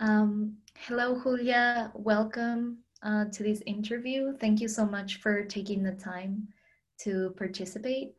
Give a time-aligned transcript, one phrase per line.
[0.00, 1.90] Um, hello, Julia.
[1.94, 4.36] Welcome uh, to this interview.
[4.38, 6.46] Thank you so much for taking the time
[7.00, 8.12] to participate.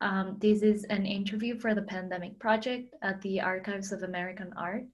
[0.00, 4.84] Um, this is an interview for the Pandemic Project at the Archives of American Art,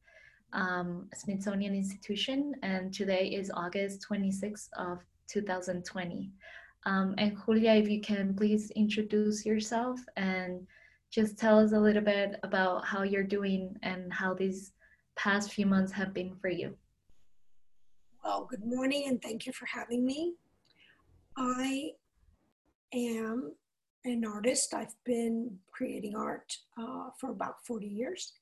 [0.52, 4.98] um, Smithsonian Institution, and today is August 26th of
[5.28, 6.32] 2020.
[6.86, 10.66] Um, and Julia, if you can please introduce yourself and
[11.12, 14.72] just tell us a little bit about how you're doing and how these
[15.16, 16.76] past few months have been for you.
[18.24, 20.34] Well, good morning and thank you for having me.
[21.36, 21.90] I
[22.94, 23.52] am
[24.04, 24.74] an artist.
[24.74, 28.32] I've been creating art uh, for about 40 years.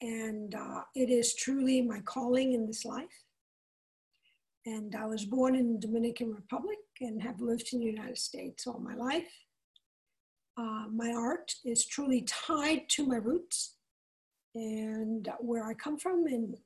[0.00, 3.06] And uh, it is truly my calling in this life.
[4.66, 8.66] And I was born in the Dominican Republic and have lived in the United States
[8.66, 9.30] all my life.
[10.56, 13.74] Uh, my art is truly tied to my roots
[14.54, 16.56] and where I come from and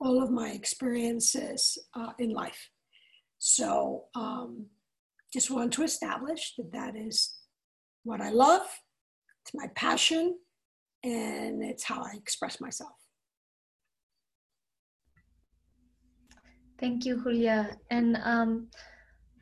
[0.00, 2.70] all of my experiences uh, in life.
[3.38, 4.66] So, um,
[5.32, 7.36] just want to establish that that is
[8.04, 8.62] what I love,
[9.42, 10.38] it's my passion,
[11.02, 12.92] and it's how I express myself.
[16.78, 17.76] Thank you, Julia.
[17.90, 18.68] And um,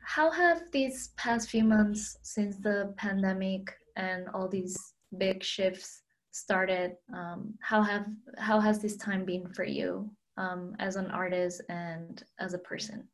[0.03, 4.77] how have these past few months since the pandemic and all these
[5.17, 6.01] big shifts
[6.35, 6.97] started?
[7.13, 8.05] Um, how have
[8.37, 13.07] how has this time been for you um, as an artist and as a person?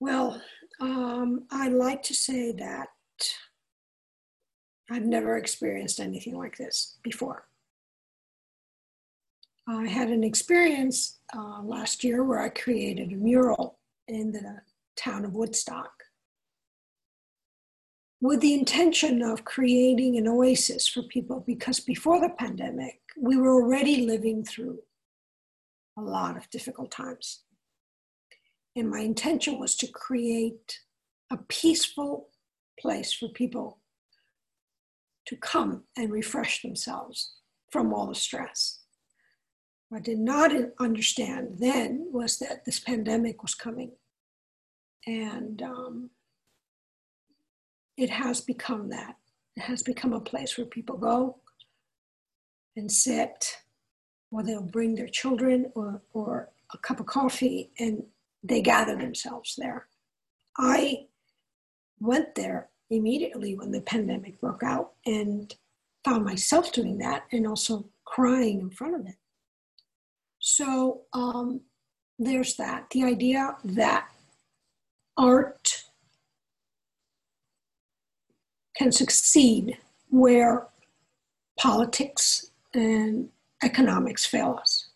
[0.00, 0.42] Well,
[0.80, 2.88] um, I like to say that
[4.90, 7.46] I've never experienced anything like this before.
[9.68, 14.60] I had an experience uh, last year where I created a mural in the
[14.96, 15.95] town of Woodstock
[18.20, 23.52] with the intention of creating an oasis for people because before the pandemic, we were
[23.52, 24.78] already living through
[25.98, 27.42] a lot of difficult times.
[28.74, 30.80] And my intention was to create
[31.30, 32.28] a peaceful
[32.78, 33.78] place for people
[35.26, 37.32] to come and refresh themselves
[37.70, 38.80] from all the stress.
[39.88, 43.92] What I did not understand then was that this pandemic was coming.
[45.06, 46.10] And um,
[47.96, 49.16] it has become that.
[49.56, 51.36] It has become a place where people go
[52.76, 53.56] and sit,
[54.30, 58.02] or they'll bring their children or, or a cup of coffee and
[58.42, 59.86] they gather themselves there.
[60.58, 61.06] I
[62.00, 65.54] went there immediately when the pandemic broke out and
[66.04, 69.16] found myself doing that and also crying in front of it.
[70.38, 71.62] So um,
[72.18, 72.90] there's that.
[72.90, 74.08] The idea that
[75.16, 75.75] art
[78.76, 79.78] can succeed
[80.10, 80.66] where
[81.58, 83.28] politics and
[83.62, 84.88] economics fail us.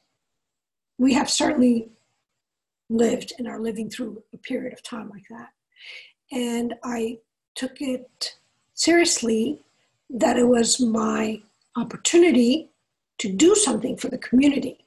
[0.98, 1.88] We have certainly
[2.88, 5.50] lived and are living through a period of time like that.
[6.32, 7.18] And I
[7.54, 8.36] took it
[8.74, 9.62] seriously
[10.10, 11.40] that it was my
[11.76, 12.68] opportunity
[13.18, 14.84] to do something for the community.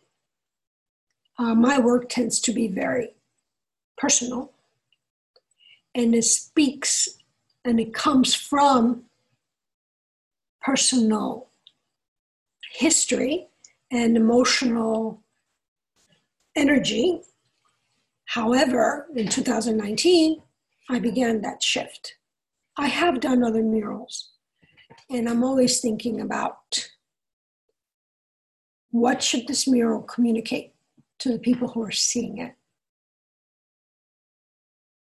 [1.39, 3.13] Uh, my work tends to be very
[3.97, 4.51] personal
[5.95, 7.07] and it speaks
[7.65, 9.03] and it comes from
[10.61, 11.49] personal
[12.73, 13.47] history
[13.91, 15.21] and emotional
[16.55, 17.21] energy.
[18.25, 20.41] However, in 2019,
[20.89, 22.15] I began that shift.
[22.77, 24.31] I have done other murals,
[25.09, 26.89] and I'm always thinking about
[28.89, 30.73] what should this mural communicate
[31.19, 32.53] to the people who are seeing it?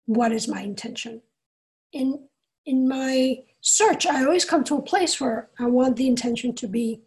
[0.07, 1.23] What is my intention?
[1.93, 2.29] In
[2.67, 6.69] in my search, I always come to a place where I want the intention to
[6.69, 7.03] be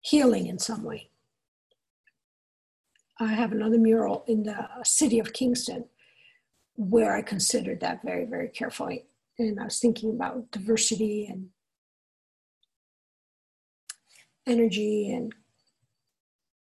[0.00, 1.10] healing in some way.
[3.20, 5.84] I have another mural in the city of Kingston
[6.76, 9.06] where I considered that very, very carefully.
[9.38, 11.48] And I was thinking about diversity and
[14.46, 15.32] energy and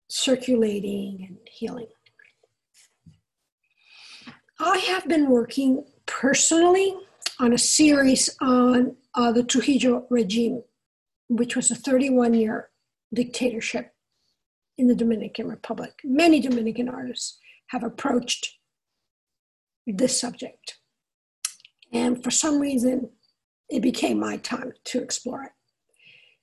[0.09, 1.87] circulating and healing.
[4.59, 6.95] I have been working personally
[7.39, 10.63] on a series on uh, the Trujillo regime,
[11.29, 12.69] which was a 31 year
[13.13, 13.91] dictatorship
[14.77, 15.93] in the Dominican Republic.
[16.03, 17.37] Many Dominican artists
[17.67, 18.57] have approached
[19.85, 20.77] this subject.
[21.93, 23.09] And for some reason,
[23.69, 25.51] it became my time to explore it.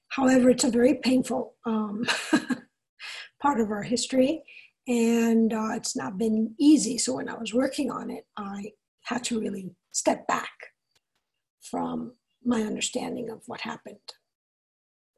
[0.08, 2.04] However, it's a very painful um,
[3.42, 4.42] part of our history,
[4.86, 6.98] and uh, it's not been easy.
[6.98, 8.72] So when I was working on it, I
[9.04, 10.50] had to really step back
[11.70, 12.12] from
[12.44, 13.98] my understanding of what happened.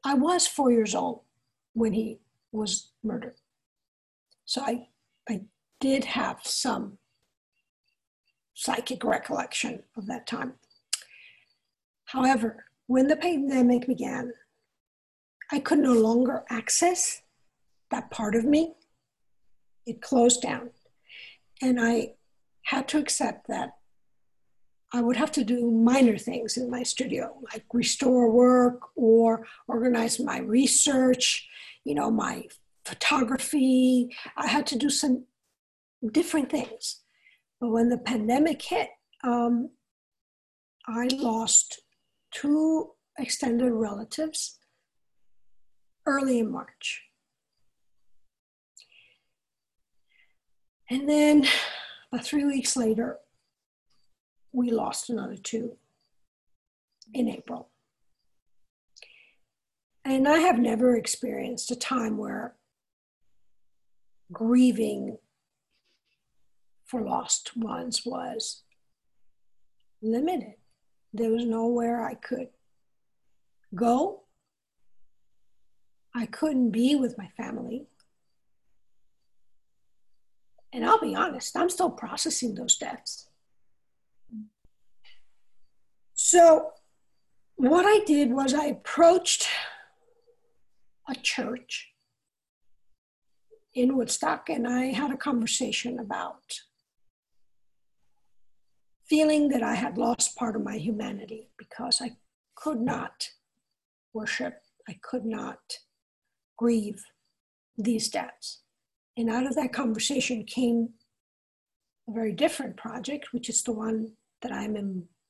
[0.03, 1.21] I was four years old
[1.73, 2.19] when he
[2.51, 3.35] was murdered.
[4.45, 4.87] So I,
[5.29, 5.41] I
[5.79, 6.97] did have some
[8.53, 10.53] psychic recollection of that time.
[12.05, 14.31] However, when the pandemic began,
[15.51, 17.21] I could no longer access
[17.91, 18.73] that part of me.
[19.85, 20.71] It closed down.
[21.61, 22.13] And I
[22.63, 23.76] had to accept that
[24.93, 30.19] I would have to do minor things in my studio, like restore work or organize
[30.19, 31.47] my research,
[31.83, 32.43] you know, my
[32.85, 34.15] photography.
[34.37, 35.25] I had to do some
[36.11, 37.01] different things.
[37.59, 38.89] But when the pandemic hit,
[39.23, 39.71] um,
[40.87, 41.81] I lost
[42.31, 44.57] two extended relatives
[46.05, 47.03] early in March.
[50.89, 51.45] And then
[52.11, 53.17] about three weeks later,
[54.57, 55.77] we lost another two
[57.13, 57.69] in April.
[60.03, 62.55] And I have never experienced a time where
[64.31, 65.19] grieving
[66.85, 68.63] for lost ones was
[70.01, 70.55] limited.
[71.13, 72.47] There was nowhere I could
[73.75, 74.23] go.
[76.15, 77.85] I couldn't be with my family.
[80.73, 83.27] And I'll be honest, I'm still processing those deaths.
[86.29, 86.73] So,
[87.55, 89.47] what I did was I approached
[91.07, 91.93] a church
[93.73, 96.43] in Woodstock and I had a conversation about
[99.05, 102.17] feeling that I had lost part of my humanity because I
[102.55, 103.29] could not
[104.11, 105.77] worship, I could not
[106.57, 107.05] grieve
[107.77, 108.63] these deaths.
[109.15, 110.89] And out of that conversation came
[112.09, 114.75] a very different project, which is the one that I'm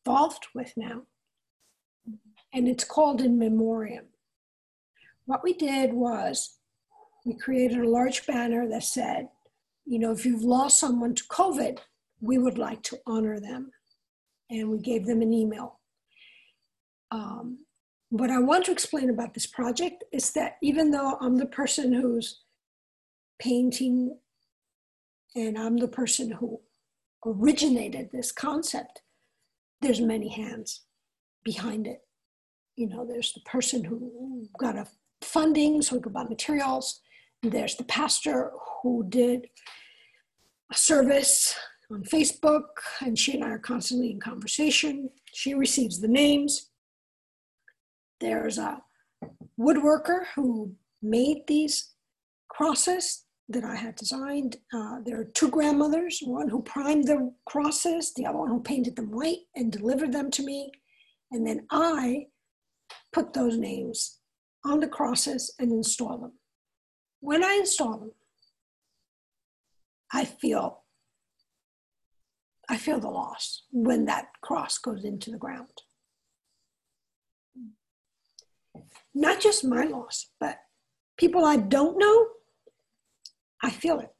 [0.07, 1.01] involved with now.
[2.54, 4.06] And it's called In Memoriam.
[5.25, 6.57] What we did was
[7.25, 9.27] we created a large banner that said,
[9.86, 11.80] you know, if you've lost someone to COVID,
[12.21, 13.71] we would like to honor them.
[14.50, 15.81] And we gave them an email.
[17.12, 17.65] Um,
[18.09, 21.92] what I want to explain about this project is that even though I'm the person
[21.92, 22.44] who's
[23.39, 24.18] painting
[25.36, 26.62] and I'm the person who
[27.25, 29.01] originated this concept,
[29.82, 30.82] there's many hands
[31.44, 32.02] behind it.
[32.76, 34.88] You know, there's the person who got a
[35.22, 37.02] funding, so we could buy materials.
[37.44, 38.52] There's the pastor
[38.82, 39.48] who did
[40.72, 41.56] a service
[41.92, 42.66] on Facebook,
[43.02, 45.10] and she and I are constantly in conversation.
[45.34, 46.70] She receives the names.
[48.20, 48.82] There's a
[49.60, 51.94] woodworker who made these
[52.50, 54.58] crosses that I had designed.
[54.74, 58.96] Uh, there are two grandmothers, one who primed the crosses, the other one who painted
[58.96, 60.72] them white and delivered them to me.
[61.32, 62.28] And then I
[63.14, 64.20] put those names
[64.66, 66.34] on the crosses and install them.
[67.22, 68.12] When I install them,
[70.12, 70.84] I feel
[72.70, 75.70] I feel the loss when that cross goes into the ground.
[79.16, 80.58] Not just my loss, but
[81.18, 82.28] people I don't know,
[83.63, 84.13] I feel it.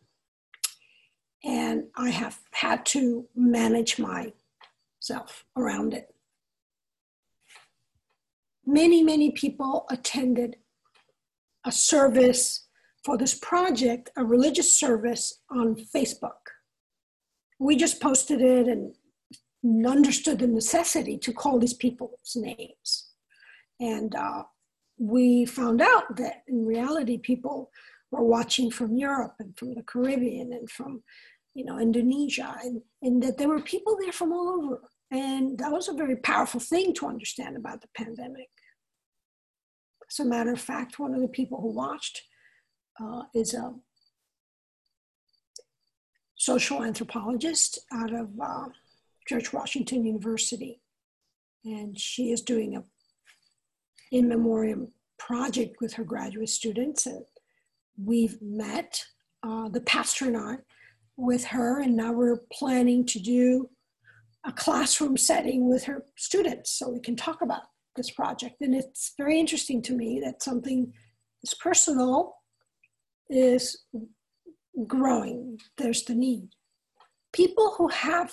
[1.44, 6.14] And I have had to manage myself around it.
[8.66, 10.58] Many, many people attended
[11.66, 12.68] a service
[13.06, 16.34] for this project, a religious service on Facebook
[17.60, 18.94] we just posted it and
[19.86, 23.10] understood the necessity to call these people's names.
[23.80, 24.44] And uh,
[24.98, 27.72] we found out that in reality, people
[28.12, 31.04] were watching from Europe and from the Caribbean and from,
[31.54, 34.82] you know, Indonesia, and, and that there were people there from all over.
[35.12, 38.50] And that was a very powerful thing to understand about the pandemic.
[40.10, 42.24] As a matter of fact, one of the people who watched
[43.02, 43.74] uh, is a
[46.36, 48.66] social anthropologist out of uh,
[49.28, 50.82] George Washington University.
[51.66, 52.84] And she is doing a
[54.12, 57.06] in memoriam project with her graduate students.
[57.06, 57.26] And
[58.02, 59.04] we've met,
[59.44, 60.56] uh, the pastor and I,
[61.16, 63.70] with her, and now we're planning to do
[64.46, 67.64] a classroom setting with her students so we can talk about
[67.96, 68.62] this project.
[68.62, 70.94] And it's very interesting to me that something
[71.44, 72.36] as personal
[73.30, 73.86] is
[74.86, 76.50] growing, there's the need.
[77.34, 78.32] People who have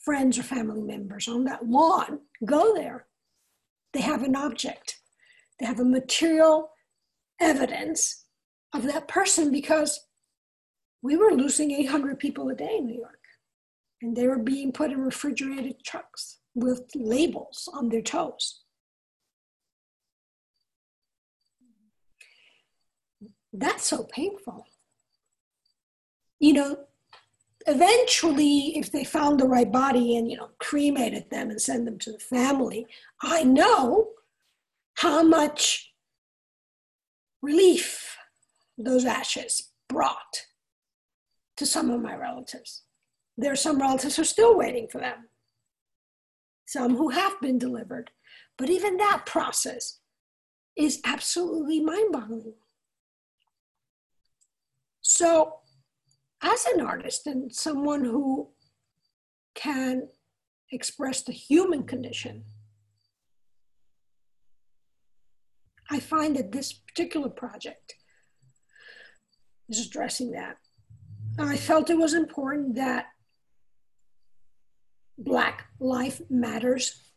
[0.00, 3.06] friends or family members on that lawn go there.
[3.92, 4.98] They have an object,
[5.60, 6.70] they have a material
[7.40, 8.24] evidence
[8.72, 10.00] of that person because
[11.02, 13.20] we were losing 800 people a day in New York.
[14.02, 18.62] And they were being put in refrigerated trucks with labels on their toes.
[23.52, 24.66] That's so painful.
[26.40, 26.78] You know,
[27.66, 31.98] eventually, if they found the right body and, you know, cremated them and send them
[32.00, 32.86] to the family,
[33.22, 34.08] I know
[34.94, 35.93] how much
[37.44, 38.16] relief
[38.78, 40.46] those ashes brought
[41.56, 42.82] to some of my relatives.
[43.36, 45.28] There are some relatives who are still waiting for them,
[46.66, 48.10] some who have been delivered.
[48.56, 50.00] But even that process
[50.76, 52.54] is absolutely mind boggling.
[55.00, 55.58] So,
[56.42, 58.48] as an artist and someone who
[59.54, 60.08] can
[60.72, 62.44] express the human condition,
[65.90, 67.94] I find that this particular project
[69.68, 70.56] is addressing that.
[71.38, 73.06] I felt it was important that
[75.18, 77.10] Black Life Matters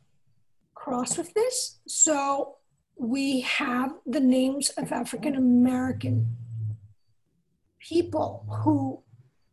[0.75, 1.79] cross with this.
[1.87, 2.55] So
[2.97, 6.35] we have the names of African American
[7.79, 9.01] people who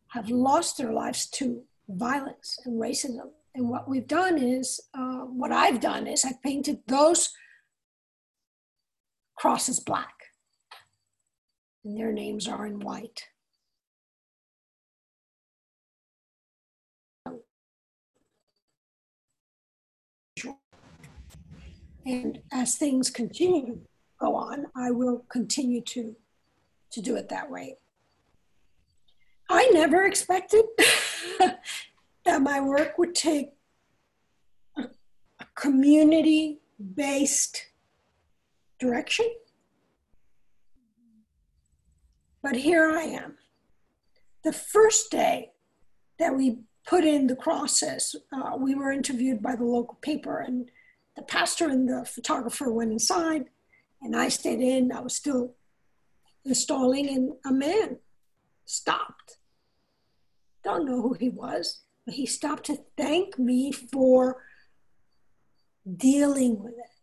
[0.09, 3.29] have lost their lives to violence and racism.
[3.53, 7.31] And what we've done is, uh, what I've done is I've painted those
[9.35, 10.13] crosses black.
[11.83, 13.23] And their names are in white.
[22.05, 23.79] And as things continue to
[24.19, 26.15] go on, I will continue to,
[26.91, 27.77] to do it that way.
[29.49, 30.65] I never expected
[32.25, 33.53] that my work would take
[34.77, 34.83] a,
[35.39, 36.59] a community
[36.95, 37.65] based
[38.85, 39.25] direction.
[42.41, 43.37] But here I am.
[44.43, 45.51] The first day
[46.19, 50.69] that we put in the crosses, uh, we were interviewed by the local paper, and
[51.15, 53.45] the pastor and the photographer went inside,
[54.01, 54.91] and I stayed in.
[54.91, 55.55] I was still
[56.45, 57.97] installing, and a man
[58.65, 59.37] stopped.
[60.63, 64.43] Don't know who he was, but he stopped to thank me for
[65.97, 66.95] dealing with it,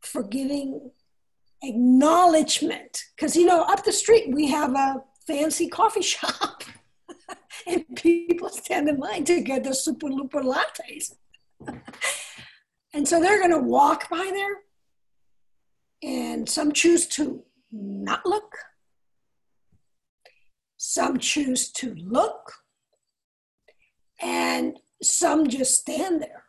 [0.00, 0.92] for giving
[1.68, 3.02] acknowledgement.
[3.14, 6.64] Because, you know, up the street we have a fancy coffee shop,
[7.66, 11.14] and people stand in line to get the super looper lattes.
[12.94, 14.56] and so they're going to walk by there,
[16.02, 17.42] and some choose to
[17.72, 18.56] not look,
[20.76, 22.52] some choose to look,
[24.20, 26.44] and some just stand there.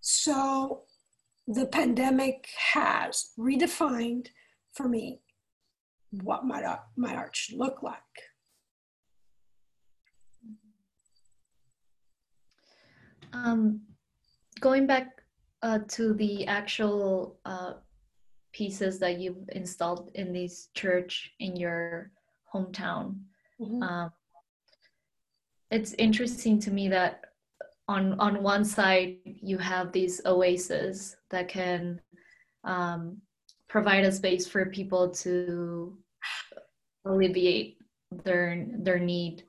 [0.00, 0.82] So
[1.52, 4.28] the pandemic has redefined
[4.72, 5.20] for me
[6.22, 7.96] what my, my art should look like.
[13.32, 13.80] Um,
[14.60, 15.08] going back
[15.62, 17.74] uh, to the actual uh,
[18.52, 22.12] pieces that you've installed in this church in your
[22.54, 23.16] hometown,
[23.60, 23.82] mm-hmm.
[23.82, 24.10] um,
[25.72, 27.24] it's interesting to me that
[27.90, 32.00] on on one side you have these oases that can
[32.62, 33.20] um,
[33.68, 35.98] provide a space for people to
[37.04, 37.78] alleviate
[38.24, 39.42] their their need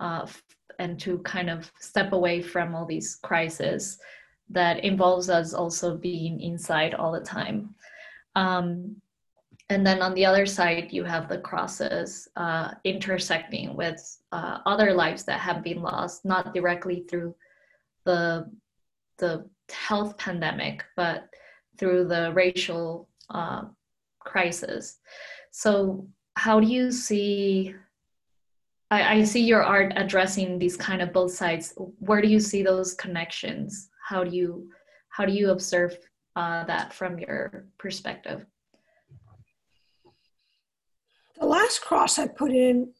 [0.00, 0.26] uh,
[0.80, 3.98] and to kind of step away from all these crises
[4.50, 7.74] that involves us also being inside all the time.
[8.34, 8.96] Um,
[9.70, 14.00] and then on the other side you have the crosses uh, intersecting with
[14.32, 17.34] uh, other lives that have been lost not directly through
[18.04, 18.50] the
[19.18, 21.28] the health pandemic, but
[21.78, 23.62] through the racial uh,
[24.20, 24.98] crisis.
[25.50, 26.06] So,
[26.36, 27.74] how do you see?
[28.90, 31.74] I, I see your art addressing these kind of both sides.
[31.98, 33.88] Where do you see those connections?
[34.08, 34.68] How do you
[35.08, 35.96] how do you observe
[36.36, 38.44] uh, that from your perspective?
[41.38, 42.92] The last cross I put in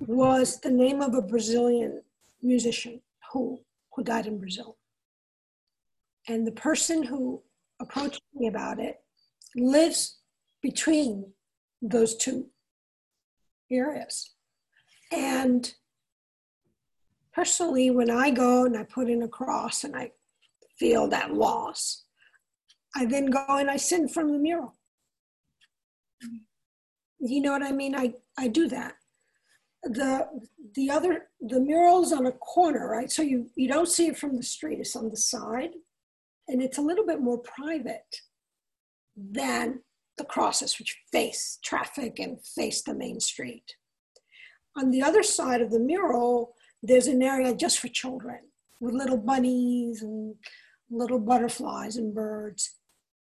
[0.00, 2.02] was the name of a Brazilian
[2.42, 3.00] musician
[3.32, 3.60] who
[4.02, 4.76] who in Brazil.
[6.28, 7.42] And the person who
[7.80, 8.96] approached me about it
[9.56, 10.18] lives
[10.62, 11.32] between
[11.80, 12.46] those two
[13.70, 14.34] areas.
[15.12, 15.72] And
[17.32, 20.10] personally, when I go and I put in a cross and I
[20.78, 22.04] feel that loss,
[22.94, 24.76] I then go and I sit from the mural.
[27.20, 27.94] You know what I mean?
[27.94, 28.97] I, I do that
[29.82, 30.26] the
[30.74, 33.10] the other the mural's on a corner, right?
[33.10, 35.70] So you you don't see it from the street; it's on the side,
[36.48, 38.22] and it's a little bit more private
[39.16, 39.80] than
[40.16, 43.74] the crosses, which face traffic and face the main street.
[44.76, 48.40] On the other side of the mural, there's an area just for children
[48.80, 50.34] with little bunnies and
[50.90, 52.76] little butterflies and birds.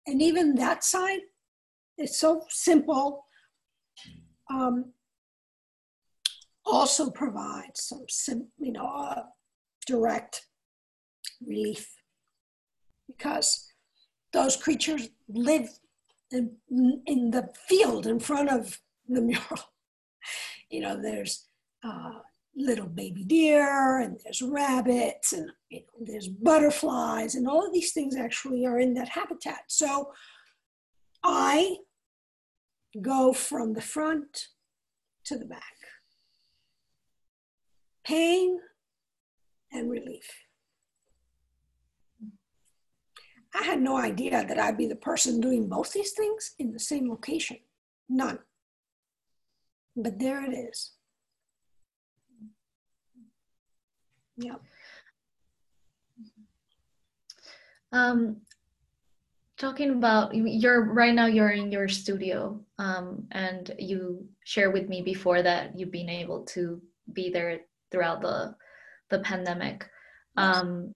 [0.07, 1.21] And even that side,
[1.97, 3.25] it's so simple.
[4.49, 4.93] Um,
[6.65, 9.23] also provide some, sim, you know, uh,
[9.85, 10.47] direct
[11.45, 11.95] relief
[13.07, 13.71] because
[14.33, 15.69] those creatures live
[16.31, 16.51] in,
[17.05, 19.59] in the field in front of the mural.
[20.71, 21.45] You know, there's
[21.83, 22.19] uh,
[22.55, 27.93] little baby deer and there's rabbits and you know, there's butterflies and all of these
[27.93, 29.65] things actually are in that habitat.
[29.67, 30.11] So
[31.23, 31.77] I
[33.01, 34.47] go from the front
[35.25, 35.75] to the back.
[38.05, 38.59] Pain
[39.71, 40.29] and relief.
[43.53, 46.79] I had no idea that I'd be the person doing both these things in the
[46.79, 47.57] same location.
[48.09, 48.39] None.
[49.95, 50.91] But there it is.
[54.37, 54.61] Yep.
[57.93, 58.41] Um,
[59.57, 65.01] talking about you're right now you're in your studio um, and you shared with me
[65.01, 66.81] before that you've been able to
[67.13, 67.61] be there
[67.95, 68.53] throughout the
[69.09, 69.87] the pandemic.
[70.35, 70.91] Um,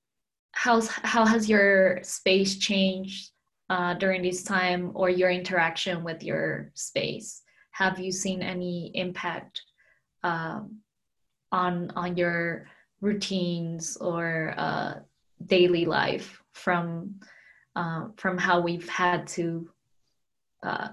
[0.52, 3.32] how's how has your space changed
[3.70, 7.42] uh, during this time or your interaction with your space?
[7.72, 9.62] Have you seen any impact
[10.24, 10.80] um,
[11.54, 12.68] on on your
[13.00, 14.94] routines or uh,
[15.46, 17.16] daily life from
[17.78, 19.70] uh, from how we've had to
[20.64, 20.90] uh,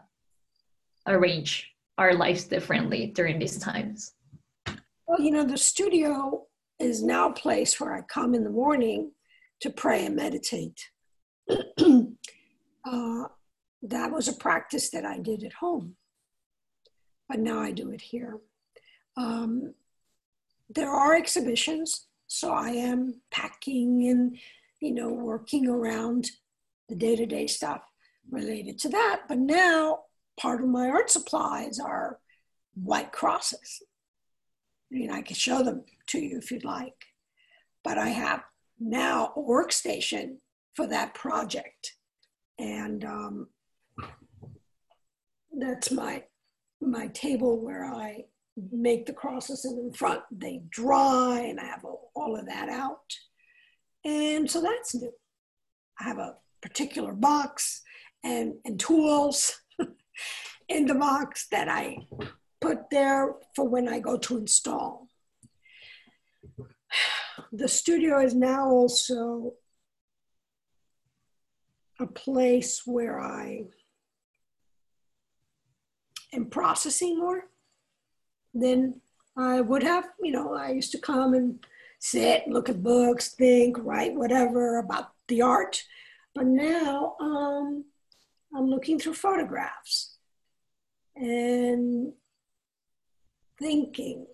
[1.08, 4.12] arrange our lives differently during these times?
[5.16, 6.46] Well, you know, the studio
[6.78, 9.12] is now a place where I come in the morning
[9.61, 10.90] to pray and meditate.
[11.49, 13.25] uh,
[13.82, 15.96] that was a practice that I did at home,
[17.30, 18.40] but now I do it here.
[19.16, 19.72] Um,
[20.68, 24.37] there are exhibitions, so I am packing and
[24.81, 26.31] you know working around
[26.90, 27.81] the day-to-day stuff
[28.31, 29.22] related to that.
[29.29, 30.00] But now
[30.38, 32.18] part of my art supplies are
[32.74, 33.83] white crosses.
[34.92, 37.07] I mean, I can show them to you if you'd like.
[37.83, 38.42] But I have
[38.79, 40.37] now a workstation
[40.75, 41.94] for that project.
[42.59, 43.49] And um,
[45.59, 46.25] that's my
[46.81, 48.25] my table where I
[48.70, 53.12] make the crosses and in front they dry and I have all of that out.
[54.05, 55.12] And so that's new.
[56.01, 57.83] I have a particular box
[58.22, 59.61] and, and tools
[60.68, 61.99] in the box that I
[62.61, 65.09] put there for when I go to install.
[67.53, 69.55] The studio is now also
[72.01, 73.64] a place where I
[76.33, 77.45] am processing more
[78.55, 79.01] than
[79.37, 80.09] I would have.
[80.21, 81.64] You know, I used to come and
[81.99, 85.83] sit, look at books, think, write whatever about the art.
[86.35, 87.85] But now um,
[88.55, 90.16] I'm looking through photographs
[91.16, 92.12] and
[93.59, 94.27] thinking.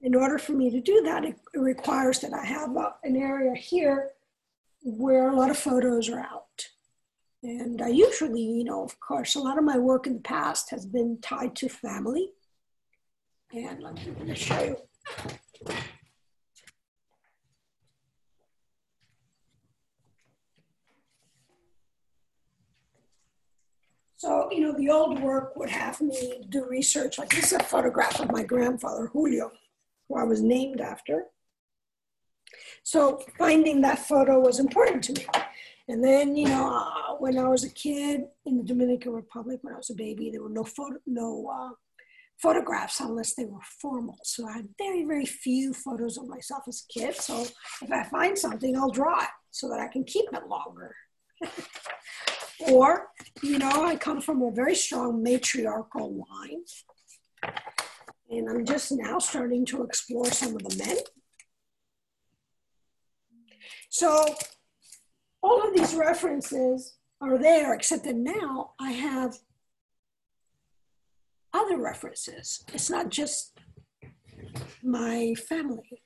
[0.00, 3.16] In order for me to do that, it, it requires that I have a, an
[3.16, 4.10] area here
[4.82, 6.68] where a lot of photos are out.
[7.42, 10.70] And I usually, you know, of course, a lot of my work in the past
[10.70, 12.30] has been tied to family.
[13.52, 13.94] And let
[14.26, 14.76] me show
[15.66, 15.76] you.
[24.24, 27.18] So, you know, the old work would have me do research.
[27.18, 29.52] Like this is a photograph of my grandfather, Julio,
[30.08, 31.24] who I was named after.
[32.84, 35.26] So finding that photo was important to me.
[35.88, 39.74] And then, you know, uh, when I was a kid in the Dominican Republic, when
[39.74, 41.74] I was a baby, there were no photo, no uh,
[42.38, 44.16] photographs unless they were formal.
[44.22, 47.14] So I had very, very few photos of myself as a kid.
[47.16, 47.42] So
[47.82, 50.96] if I find something, I'll draw it so that I can keep it longer.
[52.60, 53.08] Or,
[53.42, 56.62] you know, I come from a very strong matriarchal line.
[58.30, 60.96] And I'm just now starting to explore some of the men.
[63.90, 64.24] So,
[65.42, 69.36] all of these references are there, except that now I have
[71.52, 72.64] other references.
[72.72, 73.58] It's not just
[74.82, 76.02] my family.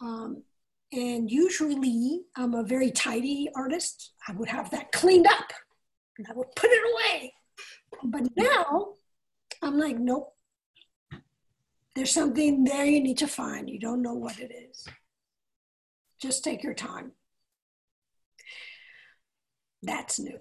[0.00, 0.42] Um,
[0.92, 4.12] and usually I'm a very tidy artist.
[4.28, 5.52] I would have that cleaned up
[6.18, 7.32] and I would put it away.
[8.04, 8.94] But now
[9.62, 10.32] I'm like, nope.
[11.94, 13.70] There's something there you need to find.
[13.70, 14.86] You don't know what it is.
[16.20, 17.12] Just take your time.
[19.82, 20.38] That's new.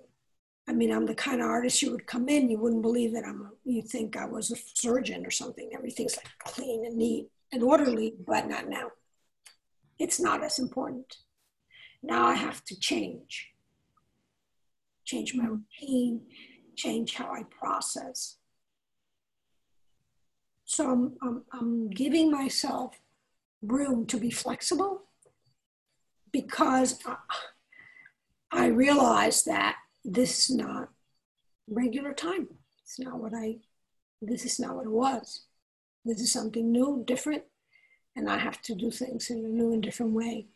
[0.68, 3.24] I mean, I'm the kind of artist you would come in, you wouldn't believe that
[3.26, 5.70] I'm, you think I was a surgeon or something.
[5.74, 8.90] Everything's like clean and neat and orderly, but not now
[10.00, 11.18] it's not as important.
[12.04, 13.52] Now I have to change,
[15.06, 15.54] change my mm-hmm.
[15.82, 16.22] routine,
[16.76, 18.38] change how I process.
[20.66, 23.00] So I'm, I'm, I'm giving myself
[23.62, 25.04] room to be flexible
[26.32, 27.16] because I,
[28.52, 30.90] I realize that this is not
[31.68, 32.48] regular time.
[32.84, 33.58] It's not what I,
[34.22, 35.46] this is not what it was.
[36.04, 37.44] This is something new, different,
[38.16, 40.48] and I have to do things in a new and different way.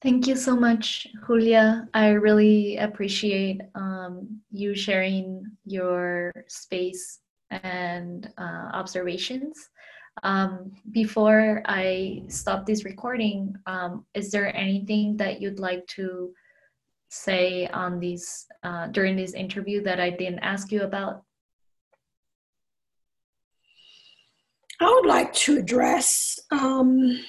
[0.00, 1.88] Thank you so much, Julia.
[1.92, 7.18] I really appreciate um, you sharing your space
[7.50, 9.70] and uh, observations.
[10.22, 16.32] Um, before I stop this recording, um, is there anything that you'd like to
[17.08, 21.24] say on these uh, during this interview that I didn't ask you about?
[24.80, 27.20] I would like to address um,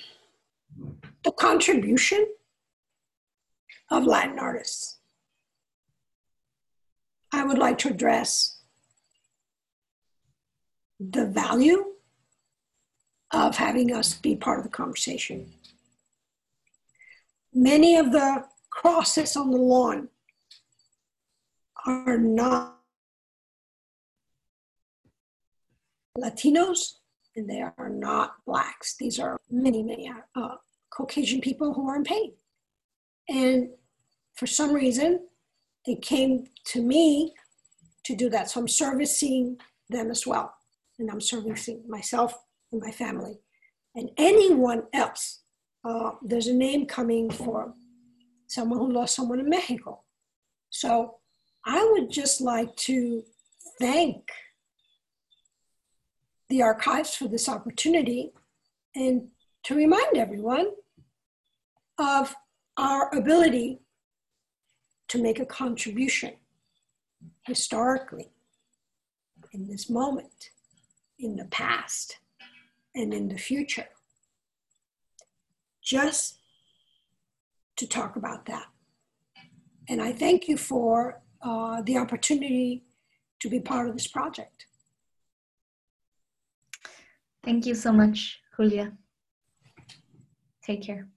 [1.24, 2.28] the contribution
[3.90, 5.00] of Latin artists.
[7.34, 8.60] I would like to address
[11.00, 11.86] the value
[13.32, 15.52] of having us be part of the conversation.
[17.54, 20.10] Many of the crosses on the lawn
[21.86, 22.76] are not
[26.18, 26.99] Latinos
[27.36, 28.96] and they are not Blacks.
[28.98, 30.56] These are many, many uh,
[30.92, 32.34] Caucasian people who are in pain.
[33.28, 33.70] And
[34.36, 35.28] for some reason,
[35.86, 37.34] they came to me
[38.06, 38.50] to do that.
[38.50, 39.58] So I'm servicing
[39.90, 40.54] them as well.
[40.98, 42.34] And I'm servicing myself
[42.72, 43.40] and my family.
[43.96, 45.42] And anyone else,
[45.84, 47.74] uh, there's a name coming for
[48.48, 50.02] someone who lost someone in Mexico.
[50.70, 51.16] So
[51.66, 53.24] I would just like to
[53.80, 54.30] thank
[56.50, 58.32] the archives for this opportunity
[58.96, 59.28] and
[59.64, 60.68] to remind everyone
[61.98, 62.36] of
[62.78, 63.80] our ability
[65.10, 66.34] to make a contribution
[67.46, 68.32] historically
[69.54, 70.50] in this moment,
[71.18, 72.20] in the past,
[72.96, 73.88] and in the future.
[75.84, 76.40] Just
[77.78, 78.68] to talk about that.
[79.88, 82.84] And I thank you for uh, the opportunity
[83.40, 84.68] to be part of this project.
[87.44, 88.94] Thank you so much, Julia.
[90.64, 91.10] Take care.